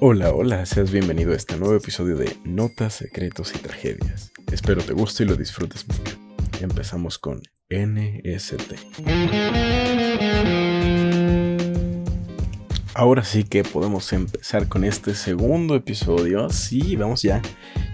[0.00, 4.30] Hola, hola, seas bienvenido a este nuevo episodio de Notas, Secretos y Tragedias.
[4.46, 6.16] Espero te guste y lo disfrutes mucho.
[6.60, 8.74] Empezamos con NST.
[12.94, 16.48] Ahora sí que podemos empezar con este segundo episodio.
[16.50, 17.42] Sí, vamos ya,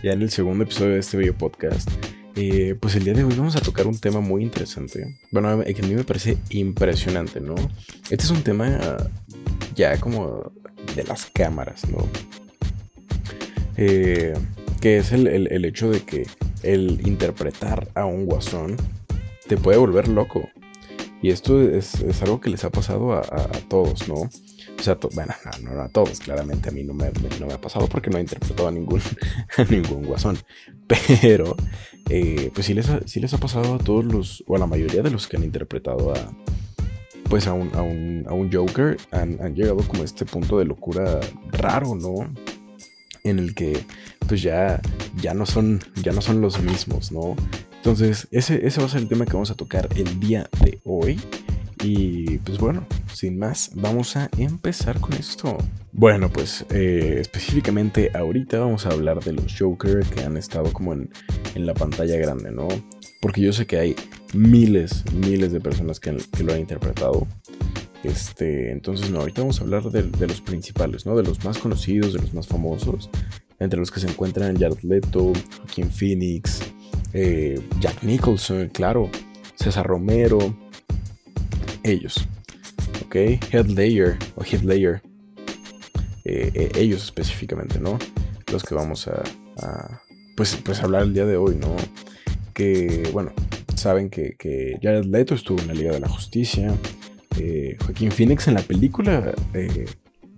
[0.02, 1.88] ya en el segundo episodio de este video podcast.
[2.36, 5.20] Eh, pues el día de hoy vamos a tocar un tema muy interesante.
[5.30, 7.54] Bueno, que a mí me parece impresionante, ¿no?
[8.10, 8.98] Este es un tema
[9.74, 10.52] ya como
[10.94, 12.08] de las cámaras, ¿no?
[13.76, 14.34] Eh,
[14.80, 16.26] que es el, hecho de que
[16.62, 18.76] el interpretar a un guasón
[19.48, 20.48] te puede volver loco.
[21.22, 23.22] Y esto es, algo que les ha pasado a,
[23.68, 24.14] todos, ¿no?
[24.14, 27.86] O sea, bueno, no, a todos, claramente a mí no me, no me ha pasado
[27.86, 29.00] porque no he interpretado a ningún,
[29.70, 30.36] ningún guasón.
[31.22, 31.56] Pero,
[32.10, 35.02] eh, pues sí les, sí les ha pasado a todos los, o a la mayoría
[35.02, 36.30] de los que han interpretado a,
[37.28, 40.64] pues a un, a un, a un Joker han, llegado como a este punto de
[40.64, 41.20] locura
[41.52, 42.32] raro, ¿no?
[43.24, 43.84] En el que
[44.26, 44.80] pues ya,
[45.20, 47.36] ya, no, son, ya no son los mismos, ¿no?
[47.76, 50.80] Entonces ese, ese va a ser el tema que vamos a tocar el día de
[50.84, 51.20] hoy.
[51.82, 55.58] Y pues bueno, sin más, vamos a empezar con esto.
[55.92, 60.94] Bueno, pues eh, específicamente ahorita vamos a hablar de los Joker que han estado como
[60.94, 61.10] en,
[61.54, 62.68] en la pantalla grande, ¿no?
[63.20, 63.96] Porque yo sé que hay
[64.34, 67.26] miles, miles de personas que, lo han interpretado.
[68.02, 71.16] Este, entonces, no, ahorita vamos a hablar de, los principales, ¿no?
[71.16, 73.08] De los más conocidos, de los más famosos.
[73.58, 75.32] Entre los que se encuentran Jared Leto,
[75.72, 76.60] Kim Phoenix,
[77.12, 79.10] eh, Jack Nicholson, claro,
[79.54, 80.38] César Romero.
[81.82, 82.26] Ellos.
[83.04, 83.14] ¿Ok?
[83.14, 85.02] Head Layer o Head Layer.
[86.24, 87.98] Eh, eh, ellos específicamente, ¿no?
[88.50, 89.22] Los que vamos a,
[89.62, 90.00] a,
[90.36, 91.76] pues, pues hablar el día de hoy, ¿no?
[92.54, 93.32] Que, bueno,
[93.84, 96.74] saben que, que Jared Leto estuvo en la Liga de la Justicia.
[97.38, 99.84] Eh, Joaquín Phoenix en la película eh,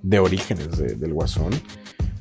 [0.02, 1.52] de orígenes del Guasón,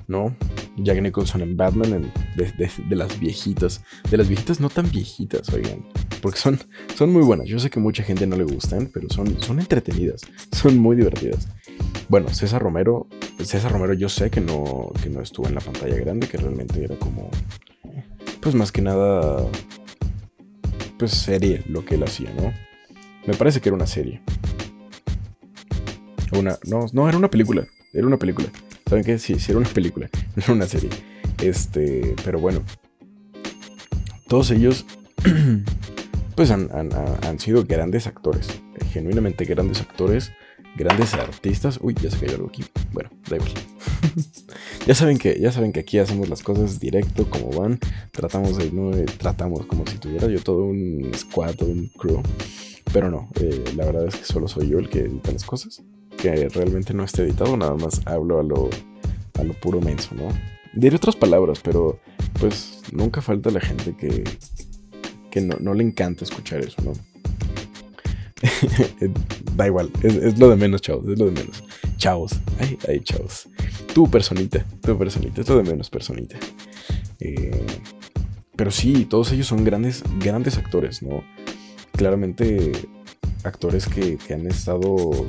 [0.08, 0.36] ¿no?
[0.78, 3.84] Jack Nicholson en Batman de, las viejitas.
[4.12, 5.84] De las viejitas no tan viejitas, oigan.
[6.22, 6.60] Porque son,
[6.96, 7.48] son muy buenas.
[7.48, 10.22] Yo sé que mucha gente no le gustan, pero son, son entretenidas.
[10.52, 11.48] Son muy divertidas.
[12.08, 13.08] Bueno, César Romero.
[13.44, 16.84] César Romero yo sé que no, que no estuvo en la pantalla grande, que realmente
[16.84, 17.32] era como...
[18.42, 19.44] Pues más que nada
[21.06, 22.52] pues serie lo que él hacía, ¿no?
[23.28, 24.22] Me parece que era una serie.
[26.32, 27.68] Una, no, no, era una película.
[27.94, 28.48] Era una película.
[28.88, 29.20] ¿Saben qué?
[29.20, 30.10] Sí, sí, era una película.
[30.36, 30.90] Era una serie.
[31.42, 32.64] Este, pero bueno.
[34.28, 34.86] Todos ellos,
[36.36, 38.48] pues han, sido grandes actores.
[38.92, 40.32] Genuinamente grandes actores
[40.76, 41.80] grandes artistas.
[41.82, 42.66] Uy, ya se cayó algo aquí.
[42.92, 43.38] Bueno, da.
[44.88, 47.80] Ya saben que, ya saben que aquí hacemos las cosas directo como van.
[48.12, 52.22] Tratamos de, no tratamos como si tuviera yo todo un squad, un crew.
[52.94, 55.82] Pero no, eh, la verdad es que solo soy yo el que edita las cosas.
[56.18, 58.70] Que realmente no está editado, nada más hablo a lo,
[59.40, 60.30] a lo puro menso, ¿no?
[60.74, 62.00] Diré otras palabras, pero
[62.40, 64.24] pues nunca falta la gente que,
[65.32, 66.94] que no, no le encanta escuchar eso, ¿no?
[69.56, 71.64] da igual, es, lo de menos, chavos, es lo de menos.
[71.98, 73.48] Chavos, ay, ay, chavos.
[73.96, 76.36] Tu personita, tu personita, es lo de menos personita.
[77.22, 77.66] Eh,
[78.58, 81.24] pero sí, todos ellos son grandes, grandes actores, ¿no?
[81.94, 82.74] Claramente
[83.46, 85.26] actores que, han estado,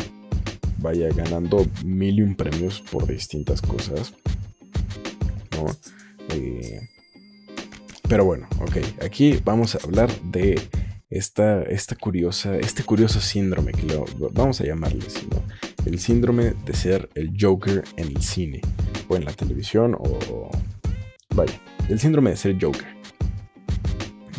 [0.78, 4.15] vaya, ganando mil y un premios por distintas cosas,
[5.53, 5.66] ¿no?
[6.34, 6.81] Eh,
[8.09, 10.60] pero bueno, ok, aquí vamos a hablar de
[11.09, 15.05] esta, esta curiosa, este curioso síndrome que lo, vamos a llamarle
[15.87, 18.61] el síndrome de ser el Joker en el cine
[19.09, 20.51] o en la televisión o
[21.35, 21.59] vaya,
[21.89, 22.97] el síndrome de ser Joker.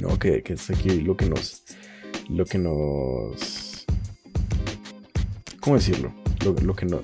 [0.02, 0.18] ¿no?
[0.19, 1.63] Que, es aquí lo que nos,
[2.30, 3.85] lo que nos,
[5.59, 6.13] ¿cómo decirlo?
[6.44, 7.02] Lo, que, no,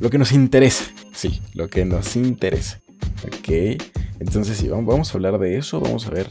[0.00, 2.80] lo que nos interesa, sí, lo que nos interesa.
[3.26, 3.82] Ok,
[4.20, 6.28] entonces sí, vamos a hablar de eso, vamos a ver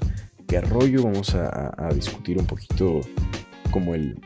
[0.48, 3.02] qué rollo, vamos a, discutir un poquito
[3.72, 4.20] como el,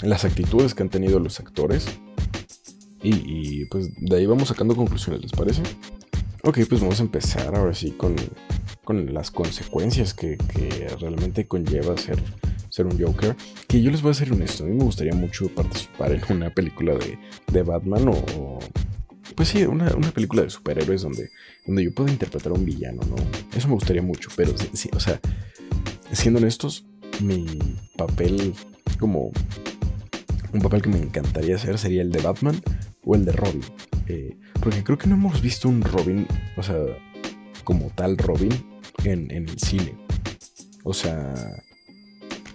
[0.00, 1.86] las actitudes que han tenido los actores.
[3.02, 5.62] Y, pues de ahí vamos sacando conclusiones, ¿les parece?
[6.44, 8.14] Ok, pues vamos a empezar ahora sí con,
[8.84, 10.38] con las consecuencias que,
[11.00, 12.18] realmente conlleva ser,
[12.68, 13.36] ser un Joker.
[13.66, 16.50] Que yo les voy a ser honesto, a mí me gustaría mucho participar en una
[16.50, 17.18] película de,
[17.52, 18.58] de Batman o,
[19.34, 21.30] pues sí, una, película de superhéroes donde,
[21.66, 23.16] donde yo pueda interpretar a un villano, ¿no?
[23.56, 25.20] Eso me gustaría mucho, pero sí, o sea,
[26.12, 26.86] siendo honestos,
[27.20, 27.46] mi
[27.96, 28.54] papel
[28.98, 29.32] como
[30.52, 32.60] un papel que me encantaría hacer sería el de Batman
[33.04, 33.62] o el de Robin.
[34.08, 36.26] Eh, porque creo que no hemos visto un Robin,
[36.56, 36.76] o sea,
[37.64, 38.52] como tal Robin
[39.04, 39.94] en, en, el cine.
[40.84, 41.34] O sea,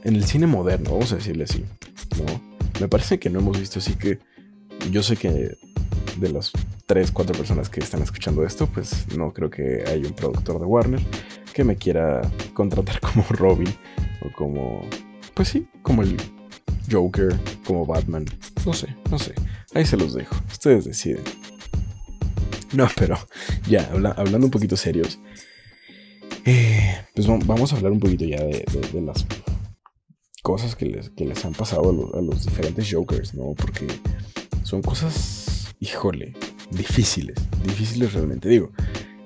[0.03, 1.63] en el cine moderno, vamos a decirle así,
[2.17, 2.41] ¿no?
[2.79, 4.19] Me parece que no hemos visto así que
[4.91, 5.57] yo sé que
[6.19, 6.51] de las
[6.85, 10.65] 3, 4 personas que están escuchando esto, pues no creo que haya un productor de
[10.65, 11.01] Warner
[11.53, 12.21] que me quiera
[12.53, 13.73] contratar como Robin
[14.21, 14.81] o como,
[15.33, 16.17] pues sí, como el
[16.89, 18.25] Joker, como Batman.
[18.65, 19.33] No sé, no sé.
[19.77, 20.35] Ahí se los dejo.
[20.51, 21.21] Ustedes deciden.
[22.73, 23.15] No, pero
[23.69, 25.19] ya, hablando un poquito serios.
[26.45, 28.65] Eh, pues vamos a hablar un poquito ya de,
[29.05, 29.23] las
[30.41, 33.53] cosas que les, les han pasado a, a, los diferentes Jokers, ¿no?
[33.53, 33.85] Porque
[34.63, 36.33] son cosas, híjole,
[36.71, 37.37] difíciles.
[37.63, 38.49] Difíciles realmente.
[38.49, 38.71] Digo,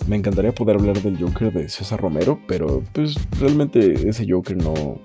[0.06, 5.00] me encantaría poder hablar del Joker de César Romero, pero pues realmente ese Joker no,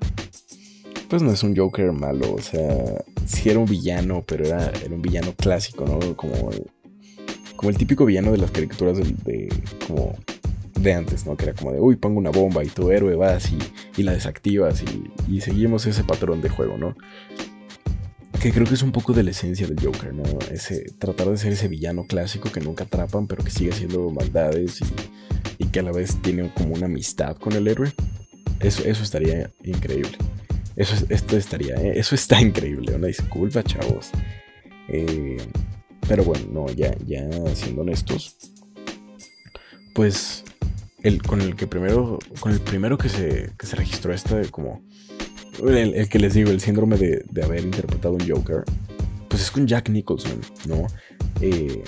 [1.09, 4.95] pues no es un Joker malo, o sea, sí era un villano, pero era, era
[4.95, 6.17] un villano clásico, ¿no?
[6.17, 6.67] Como el,
[7.57, 9.49] como el típico villano de las caricaturas de,
[9.87, 10.15] como
[10.75, 11.37] de antes, ¿no?
[11.37, 13.51] Que era como de, uy, pongo una bomba y tu héroe vas
[13.97, 16.97] y, la desactivas y, y, seguimos ese patrón de juego, ¿no?
[18.41, 20.25] Que creo que es un poco de la esencia del Joker, ¿no?
[20.51, 24.81] Ese, tratar de ser ese villano clásico que nunca atrapan, pero que sigue haciendo maldades
[24.81, 27.93] y, y que a la vez tiene como una amistad con el héroe.
[28.61, 30.17] Eso, eso estaría increíble.
[30.77, 34.11] Eso, esto estaría, eh, eso está increíble, una disculpa, chavos.
[34.89, 35.39] Eh,
[36.09, 38.37] pero bueno, no, ya, ya siendo honestos,
[39.95, 40.45] pues
[41.03, 44.83] el, con el que primero, con el primero que se, que se registró este como,
[45.67, 48.65] el, que les digo, el síndrome de, de, haber interpretado un Joker,
[49.29, 50.87] pues es con Jack Nicholson, ¿no?
[51.41, 51.83] Eh,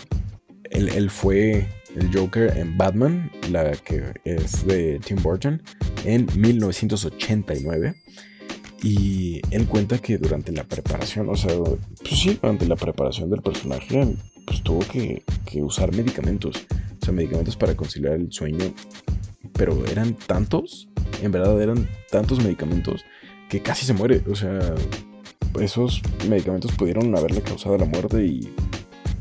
[0.71, 5.63] él, él, fue el Joker en Batman, la que es de Tim Burton,
[6.05, 7.95] en 1989.
[8.83, 13.43] Y él cuenta que durante la preparación, o sea, pues sí, durante la preparación del
[13.43, 14.15] personaje,
[14.47, 15.23] pues tuvo que,
[15.61, 16.67] usar medicamentos.
[17.01, 18.73] O sea, medicamentos para conciliar el sueño.
[19.53, 20.89] Pero eran tantos,
[21.23, 23.05] en verdad eran tantos medicamentos
[23.49, 24.23] que casi se muere.
[24.31, 24.75] O sea,
[25.61, 28.55] esos medicamentos pudieron haberle causado la muerte y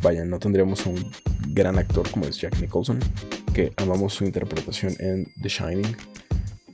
[0.01, 1.11] vaya, no tendríamos un
[1.49, 2.99] gran actor como es Jack Nicholson,
[3.53, 5.97] que amamos su interpretación en The Shining.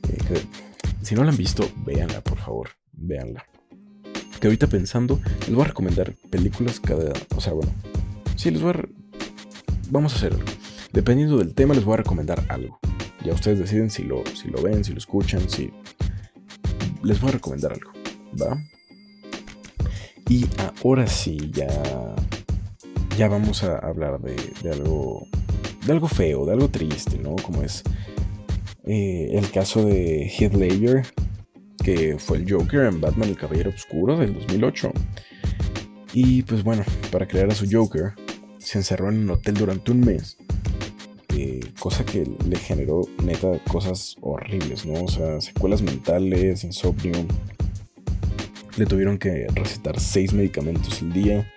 [0.10, 0.42] Eh,
[1.04, 3.46] si no la han visto, véanla, por favor, véanla.
[4.40, 7.14] Que ahorita pensando, les voy a recomendar películas cada...
[7.36, 7.72] O sea, bueno,
[8.36, 8.86] sí, les voy a...
[9.90, 10.46] Vamos a hacer algo.
[10.92, 12.80] Dependiendo del tema, les voy a recomendar algo.
[13.26, 15.72] Ya ustedes deciden si lo, si lo ven, si lo escuchan, si...
[17.04, 17.92] Les voy a recomendar algo,
[18.42, 18.62] ¿va?
[20.30, 20.46] Y
[20.84, 21.68] ahora sí, ya...
[23.18, 25.28] Ya vamos a hablar de, de algo...
[25.86, 27.36] De algo feo, de algo triste, ¿no?
[27.36, 27.84] Como es
[28.86, 31.06] eh, el caso de Heath Ledger,
[31.84, 34.92] que fue el Joker en Batman el Caballero Oscuro del 2008.
[36.14, 38.14] Y pues bueno, para crear a su Joker,
[38.60, 40.38] se encerró en un hotel durante un mes.
[41.36, 45.04] Eh, cosa que le generó neta cosas horribles, ¿no?
[45.04, 47.14] O sea, secuelas mentales, insomnio.
[48.78, 51.52] Le tuvieron que recetar seis medicamentos al día.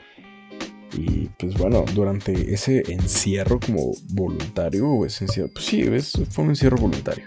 [0.96, 5.84] Y pues bueno, durante ese encierro como voluntario, o ese encierro, pues sí,
[6.30, 7.26] fue un encierro voluntario.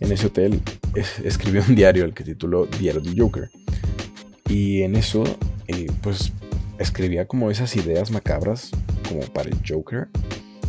[0.00, 0.60] En ese hotel
[1.24, 3.50] escribió un diario, el que tituló Diario del Joker.
[4.48, 5.24] Y en eso,
[5.66, 6.32] eh, pues
[6.78, 8.70] escribía como esas ideas macabras,
[9.08, 10.08] como para el Joker,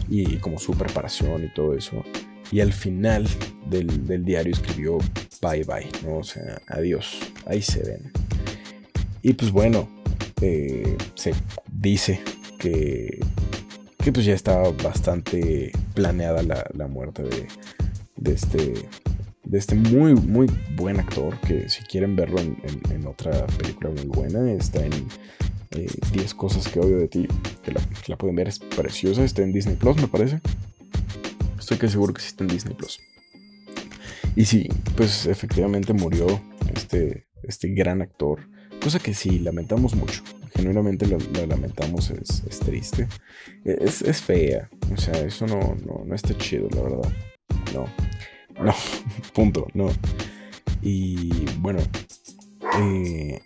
[0.09, 2.03] y como su preparación y todo eso.
[2.51, 3.27] Y al final
[3.69, 4.97] del, del diario escribió
[5.41, 6.17] bye bye, ¿no?
[6.17, 8.11] O sea, adiós, ahí se ven.
[9.21, 9.89] Y pues bueno,
[10.41, 11.33] eh, se
[11.87, 12.21] dice
[12.57, 13.19] que,
[14.03, 18.73] que pues ya estaba bastante planeada la, muerte de, este
[19.43, 24.51] de este muy muy buen actor que si quieren verlo en, otra película muy buena
[24.51, 24.91] está en
[25.71, 27.27] 10 eh, cosas que odio de ti
[27.63, 27.71] que
[28.07, 30.41] la, pueden ver es preciosa está en Disney Plus me parece
[31.57, 32.99] estoy que seguro que sí está en Disney Plus
[34.35, 36.41] y sí pues efectivamente murió
[36.73, 38.41] este este gran actor
[38.81, 40.21] Cosa que sí, lamentamos mucho.
[40.57, 43.07] Genuinamente lo, lamentamos, es, triste.
[43.63, 44.67] Es, fea.
[44.91, 47.11] O sea, eso no, no, está chido, la verdad.
[47.75, 47.85] No.
[48.63, 48.73] No.
[49.33, 49.67] Punto.
[49.75, 49.89] No.
[50.81, 51.79] Y bueno.
[52.79, 53.39] Eh,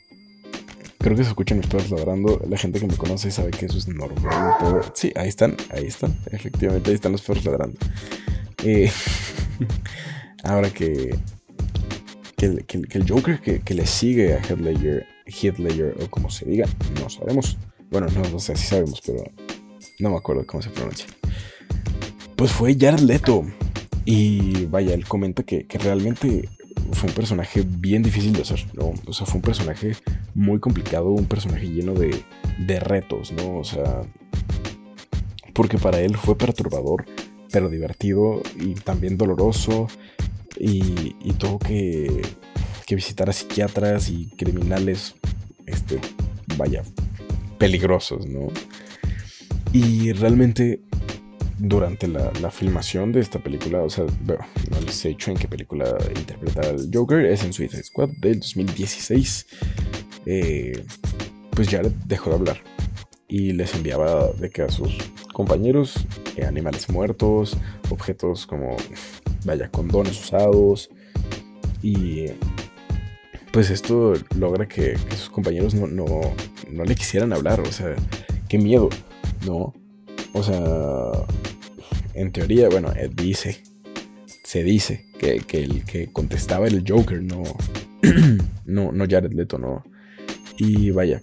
[1.00, 2.42] creo que se escuchan mis perros ladrando.
[2.48, 4.82] La gente que me conoce sabe que eso es normal.
[4.94, 6.18] Sí, ahí están, ahí están.
[6.32, 7.78] Efectivamente, ahí están los perros ladrando.
[8.64, 8.90] Eh,
[10.44, 11.14] ahora que,
[12.38, 15.60] que, el Joker que, le sigue a Heath Ledger Heath
[16.02, 16.68] o como se diga,
[17.00, 17.58] no sabemos.
[17.90, 19.24] Bueno, no, sé si sabemos, pero
[20.00, 21.08] no me acuerdo cómo se pronuncia.
[22.36, 23.46] Pues fue Jared Leto.
[24.06, 26.50] Y vaya, él comenta que, realmente
[26.94, 28.94] fue un personaje bien difícil de hacer, ¿no?
[29.06, 29.96] O sea, fue un personaje
[30.34, 32.24] muy complicado, un personaje lleno de,
[32.60, 33.58] de retos, ¿no?
[33.58, 34.02] O sea,
[35.54, 37.06] porque para él fue perturbador,
[37.52, 39.88] pero divertido y también doloroso.
[40.58, 42.22] Y, y tuvo que,
[42.92, 45.16] que visitar a psiquiatras y criminales,
[45.66, 45.98] este,
[46.58, 46.84] vaya,
[47.58, 48.50] peligrosos, ¿no?
[49.72, 50.82] Y realmente
[51.58, 55.86] durante la, filmación de esta película, o sea, no les he dicho en qué película
[56.14, 59.48] interpreta al Joker, es en Suicide Squad del 2016.
[60.26, 60.84] Eh,
[61.52, 62.58] pues Jared dejó de hablar
[63.30, 64.98] y les enviaba de que a sus
[65.32, 65.96] compañeros
[66.36, 67.56] eh, animales muertos,
[67.90, 68.76] objetos como,
[69.46, 70.90] vaya, condones usados
[71.82, 72.26] y
[73.52, 76.06] pues esto logra que, sus compañeros no, no,
[76.70, 77.96] no le quisieran hablar, o sea,
[78.48, 78.90] qué miedo,
[79.46, 79.74] ¿no?
[80.34, 81.12] O sea,
[82.14, 83.62] en teoría, bueno, dice,
[84.44, 87.44] se dice que, el que contestaba el Joker, no,
[88.66, 89.84] no, no Jared Leto, no.
[90.58, 91.20] Y vaya,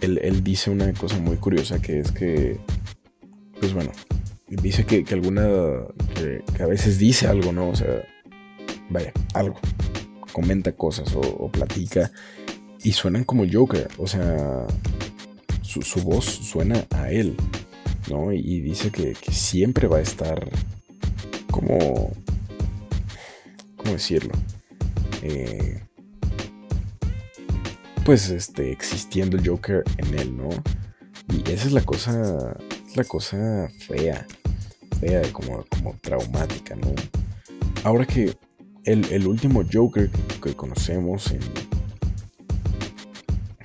[0.00, 2.58] él, dice una cosa muy curiosa que es que,
[3.58, 3.92] pues bueno,
[4.48, 5.46] dice que, alguna,
[6.14, 7.68] que, a veces dice algo, ¿no?
[7.70, 8.02] O sea,
[8.90, 9.58] vaya, algo,
[10.32, 12.10] comenta cosas o, platica
[12.82, 14.66] y suenan como Joker, o sea,
[15.62, 17.36] su, voz suena a él.
[18.08, 18.32] ¿no?
[18.32, 20.48] Y dice que, siempre va a estar
[21.50, 22.12] como...
[23.76, 24.32] ¿Cómo decirlo?
[25.22, 25.82] Eh,
[28.04, 30.48] pues este, existiendo el Joker en él, ¿no?
[31.28, 32.56] Y esa es la cosa,
[32.94, 34.26] la cosa fea,
[35.00, 36.92] fea, como, como traumática, ¿no?
[37.84, 38.36] Ahora que
[38.84, 40.10] el, último Joker
[40.42, 41.40] que, conocemos en,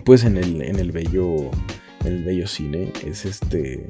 [0.03, 1.51] pues en el, en el bello,
[2.01, 3.87] en el bello cine es este,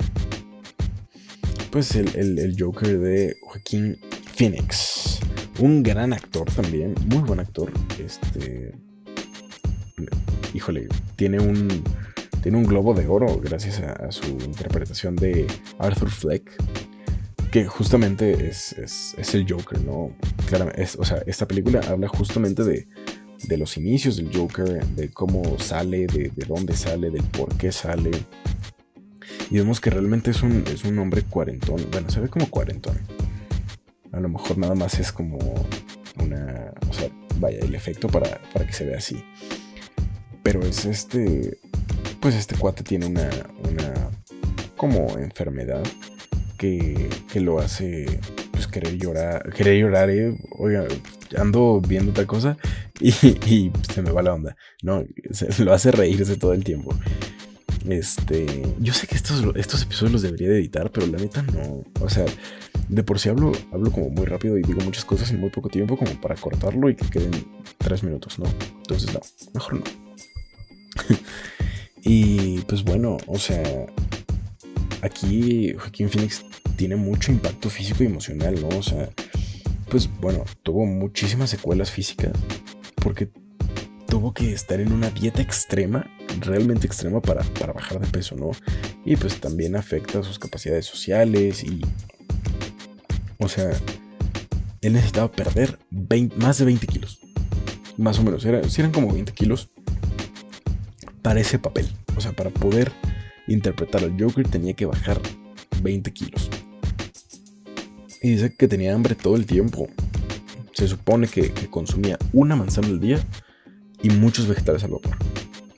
[1.75, 3.97] pues el, Joker de Joaquín
[4.33, 5.19] Phoenix.
[5.59, 7.69] Un gran actor también, muy buen actor.
[7.99, 8.73] Este.
[10.53, 11.83] Híjole, tiene un.
[12.41, 16.49] Tiene un globo de oro gracias a, su interpretación de Arthur Fleck.
[17.55, 20.11] Que justamente es, el Joker, ¿no?
[20.47, 22.85] Claro, o sea, esta película habla justamente de,
[23.47, 27.71] de los inicios del Joker, de cómo sale, de, de dónde sale, del por qué
[27.71, 28.11] sale
[29.49, 31.85] y vemos que realmente es un, es un hombre cuarentón.
[31.91, 32.99] Bueno, se ve como cuarentón.
[34.11, 35.37] A lo mejor nada más es como
[36.19, 36.73] una.
[36.89, 37.09] O sea,
[37.39, 39.23] vaya, el efecto para, que se vea así.
[40.43, 41.57] Pero es este.
[42.19, 43.29] Pues este cuate tiene una.
[43.69, 44.11] una
[44.75, 45.83] como enfermedad
[46.57, 48.19] que, que lo hace
[48.51, 50.37] pues querer llorar, querer llorar, eh.
[50.51, 50.85] oiga,
[51.37, 52.57] ando viendo otra cosa
[52.99, 53.09] y,
[53.47, 54.55] y, se me va la onda.
[54.81, 56.95] No, se, lo hace reírse todo el tiempo.
[57.87, 61.83] Este, yo sé que estos, estos episodios los debería de editar, pero la neta no.
[62.01, 62.25] O sea,
[62.89, 65.69] de por sí hablo, hablo como muy rápido y digo muchas cosas en muy poco
[65.69, 67.31] tiempo como para cortarlo y que queden
[67.77, 68.45] tres minutos, ¿no?
[68.77, 69.19] Entonces no,
[69.53, 69.83] mejor no.
[72.03, 73.61] y pues bueno, o sea,
[75.05, 76.43] aquí Joaquín Phoenix
[76.75, 78.69] tiene mucho impacto físico y emocional, ¿no?
[78.77, 79.09] O sea,
[79.89, 82.33] pues bueno, tuvo muchísimas secuelas físicas
[82.95, 83.29] porque
[84.07, 86.09] tuvo que estar en una dieta extrema
[86.41, 87.43] realmente extrema para,
[87.73, 88.51] bajar de peso, ¿no?
[89.05, 91.81] Y pues también afecta sus capacidades sociales y...
[93.37, 93.71] O sea,
[94.81, 95.77] él necesitaba perder
[96.37, 97.19] más de 20 kilos.
[97.97, 99.69] Más o menos, si eran como 20 kilos
[101.21, 101.87] para ese papel.
[102.15, 102.91] O sea, para poder
[103.47, 105.19] interpretar al Joker tenía que bajar
[105.81, 106.49] 20 kilos.
[108.21, 109.87] Y dice que tenía hambre todo el tiempo.
[110.73, 113.19] Se supone que, que consumía una manzana al día
[114.01, 115.17] y muchos vegetales al vapor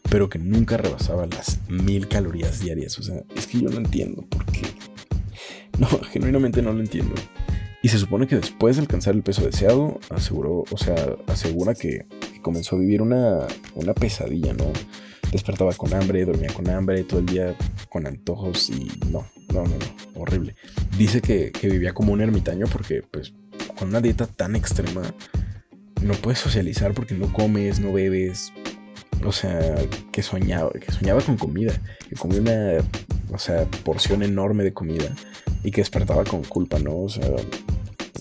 [0.10, 2.98] pero que nunca rebasaba las mil calorías diarias.
[3.00, 4.62] O sea, es que yo no entiendo por qué.
[5.80, 7.14] No, genuinamente no lo entiendo.
[7.84, 10.96] Y se supone que después de alcanzar el peso deseado, aseguró, o sea,
[11.28, 12.08] asegura que,
[12.42, 13.46] comenzó a vivir una,
[13.76, 14.74] una, pesadilla, ¿no?
[15.32, 17.56] Despertaba con hambre, dormía con hambre, todo el día
[17.90, 19.76] con antojos y no, no, no,
[20.16, 20.56] no horrible.
[20.98, 23.34] Dice que, que vivía como un ermitaño porque, pues,
[23.78, 25.02] con una dieta tan extrema,
[26.02, 28.54] no puedes socializar porque no comes, no bebes,
[29.24, 29.76] o sea,
[30.12, 31.74] que soñaba, que soñaba con comida,
[32.08, 32.78] que comía una,
[33.32, 35.16] o sea, porción enorme de comida
[35.64, 36.98] y que despertaba con culpa, ¿no?
[37.00, 37.28] O sea,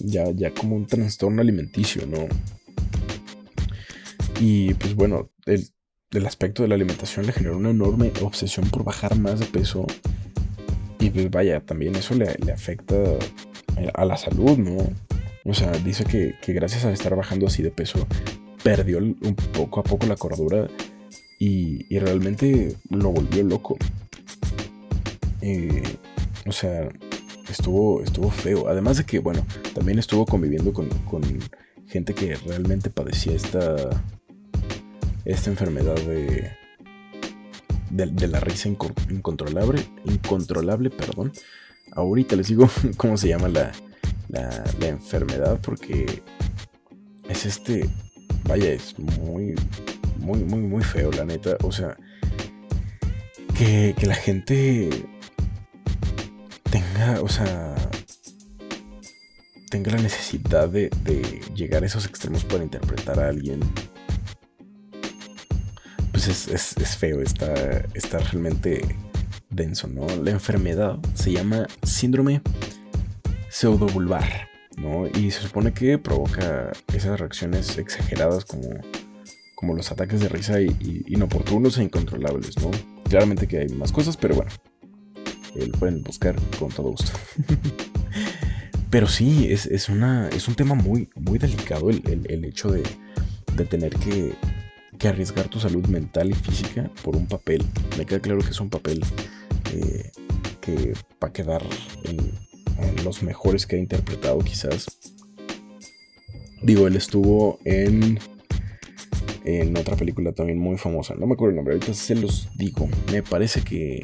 [0.00, 2.26] ya, ya como un trastorno alimenticio, ¿no?
[4.40, 5.68] Y pues bueno, el,
[6.26, 9.86] aspecto de la alimentación le generó una enorme obsesión por bajar más de peso.
[10.98, 12.96] Y pues vaya, también eso le, afecta
[13.94, 14.76] a la salud, ¿no?
[15.44, 18.06] O sea, dice que, que, gracias a estar bajando así de peso,
[18.62, 20.68] perdió un poco a poco la cordura
[21.38, 23.76] y, realmente lo volvió loco.
[25.40, 25.82] Eh,
[26.46, 26.88] o sea,
[27.48, 28.68] estuvo, estuvo feo.
[28.68, 30.88] Además de que, bueno, también estuvo conviviendo con,
[31.88, 34.02] gente que realmente padecía esta,
[35.26, 36.50] esta enfermedad de,
[37.90, 39.86] de, la risa incontrolable.
[40.04, 41.32] Incontrolable, perdón.
[41.92, 43.72] Ahorita les digo cómo se llama la,
[44.28, 46.22] la, enfermedad porque
[47.28, 47.88] es este
[48.44, 49.54] vaya, es muy,
[50.18, 51.56] muy, muy, muy feo, la neta.
[51.62, 51.96] O sea,
[53.56, 54.90] que, la gente
[56.70, 57.74] tenga, o sea,
[59.70, 60.90] tenga la necesidad de,
[61.54, 63.60] llegar a esos extremos para interpretar a alguien,
[66.26, 67.54] pues es, feo, está,
[67.94, 68.82] está realmente
[69.48, 70.06] denso, ¿no?
[70.16, 72.42] La enfermedad se llama síndrome
[73.48, 75.06] pseudovulvar, ¿no?
[75.06, 78.68] Y se supone que provoca esas reacciones exageradas como,
[79.54, 82.72] como los ataques de risa y, inoportunos e incontrolables, ¿no?
[83.08, 84.50] Claramente que hay más cosas, pero bueno,
[85.54, 87.12] lo pueden buscar con todo gusto.
[88.90, 92.82] pero sí, es, una, es un tema muy, muy delicado el, hecho de,
[93.70, 94.34] tener que,
[95.04, 97.64] arriesgar tu salud mental y física por un papel.
[97.98, 99.04] Me queda claro que es un papel
[99.72, 100.10] eh,
[100.60, 101.62] que va a quedar
[102.04, 102.34] en,
[103.04, 104.86] los mejores que ha interpretado quizás.
[106.62, 108.18] Digo, él estuvo en
[109.44, 111.14] en otra película también muy famosa.
[111.14, 112.88] No me acuerdo el nombre, ahorita se los digo.
[113.12, 114.02] Me parece que,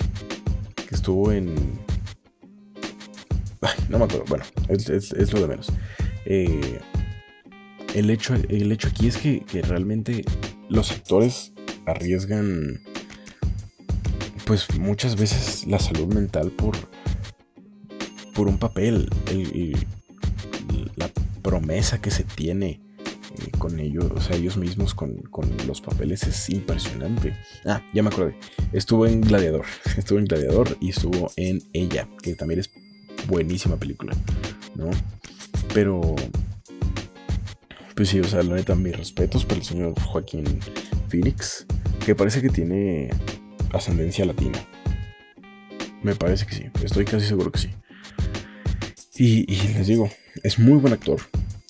[0.89, 1.53] que estuvo en...
[3.89, 5.73] no me acuerdo, bueno, es, lo de menos.
[6.27, 6.79] Eh,
[7.95, 10.25] el, hecho, el hecho aquí es que, que realmente
[10.73, 11.52] los actores
[11.87, 12.81] arriesgan
[14.47, 16.76] pues muchas veces la salud mental por,
[18.35, 19.09] por un papel,
[20.97, 21.11] la
[21.43, 22.81] promesa que se tiene
[23.38, 25.23] eh, con ellos, o sea, ellos mismos con,
[25.67, 27.37] los papeles es impresionante.
[27.64, 28.35] Ah, ya me acordé.
[28.73, 29.64] Estuvo en Gladiador,
[29.97, 32.71] estuvo en Gladiador y estuvo en Ella, que también es
[33.29, 34.17] buenísima película,
[34.75, 34.91] ¿no?
[35.73, 36.17] Pero,
[37.95, 40.45] pues sí, o sea, la neta, mis respetos para el señor Joaquín
[41.09, 41.67] Phoenix,
[42.05, 43.11] que parece que tiene
[43.73, 44.59] ascendencia latina.
[46.03, 47.71] Me parece que sí, estoy casi seguro que sí.
[49.17, 50.11] Y, les digo,
[50.43, 51.21] es muy buen actor.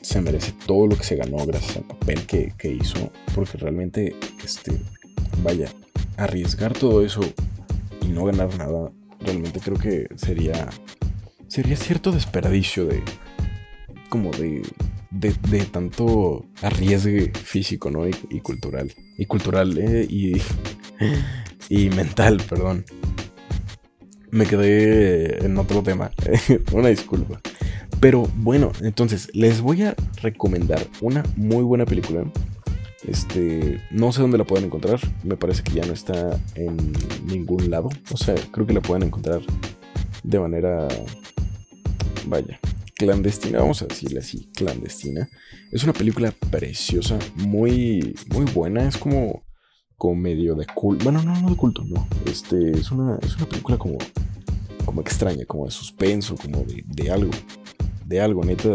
[0.00, 3.12] Se merece todo lo que se ganó gracias al papel que, hizo.
[3.34, 4.72] Porque realmente, este,
[5.42, 5.68] vaya,
[6.16, 7.20] arriesgar todo eso
[8.00, 10.70] y no ganar nada, realmente creo que sería,
[11.48, 13.02] sería cierto desperdicio de,
[14.08, 14.62] como de,
[15.30, 18.08] de, tanto arriesgue físico, ¿no?
[18.08, 18.92] Y, cultural.
[19.16, 20.06] Y cultural, ¿eh?
[20.08, 20.40] Y,
[21.68, 22.84] y mental, perdón.
[24.30, 26.10] Me quedé en otro tema.
[26.72, 27.40] una disculpa.
[28.00, 32.24] Pero bueno, entonces les voy a recomendar una muy buena película.
[33.06, 34.98] Este, no sé dónde la pueden encontrar.
[35.22, 36.76] Me parece que ya no está en
[37.26, 37.90] ningún lado.
[38.10, 39.40] O sea, creo que la pueden encontrar
[40.24, 40.88] de manera,
[42.26, 42.58] vaya,
[43.02, 43.58] clandestina.
[43.58, 45.28] Vamos a decirle así, clandestina.
[45.72, 48.86] Es una película preciosa, muy, muy buena.
[48.86, 49.42] Es como
[49.96, 51.04] como medio de culto.
[51.04, 52.06] Bueno, no, no de culto, no.
[52.26, 53.98] Este, es una, es una película como,
[54.84, 57.30] como extraña, como de suspenso, como de, de algo.
[58.06, 58.68] De algo, neta.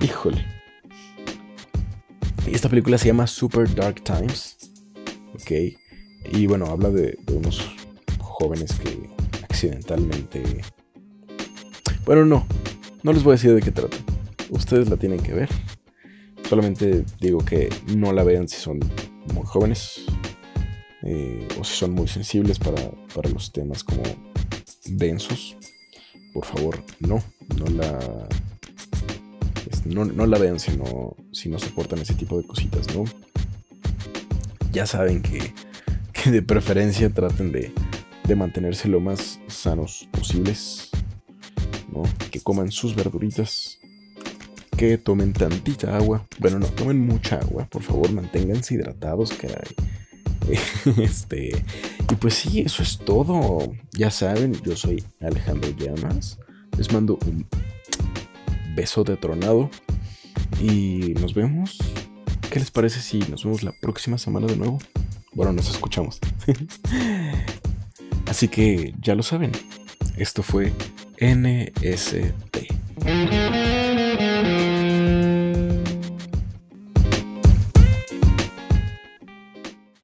[0.00, 0.44] Híjole.
[2.46, 4.56] Esta película se llama Super Dark Times.
[5.34, 5.52] Ok.
[6.32, 7.64] Y bueno, habla de, de unos
[8.18, 9.08] jóvenes que
[9.42, 10.62] accidentalmente...
[12.04, 12.46] Bueno, no.
[13.08, 13.96] No les voy a decir de qué trata.
[14.50, 15.48] Ustedes la tienen que ver.
[16.46, 18.80] Solamente digo que no la vean si son
[19.32, 20.02] muy jóvenes
[21.04, 22.76] eh, o si son muy sensibles para,
[23.32, 24.02] los temas como
[24.84, 25.56] densos,
[26.34, 27.22] por favor, no,
[27.56, 28.28] no la,
[29.86, 33.04] no, la vean si no, si no soportan ese tipo de cositas, ¿no?
[34.70, 35.54] Ya saben que,
[36.30, 37.72] de preferencia traten de,
[38.24, 40.87] de mantenerse lo más sanos posibles,
[42.30, 43.78] Que coman sus verduritas,
[44.76, 46.26] que tomen tantita agua.
[46.38, 49.74] Bueno, no, tomen mucha agua, por favor, manténganse hidratados, caray.
[51.02, 51.64] este,
[52.10, 53.72] y pues sí, eso es todo.
[53.92, 56.38] Ya saben, yo soy Alejandro Llamas.
[56.76, 57.46] Les mando un
[58.74, 59.70] beso de tronado.
[60.60, 61.78] Y nos vemos.
[62.50, 64.78] ¿Qué les parece si nos vemos la próxima semana de nuevo?
[65.34, 66.18] Bueno, nos escuchamos.
[68.26, 69.52] Así que ya lo saben.
[70.16, 70.72] Esto fue
[71.20, 72.70] NST.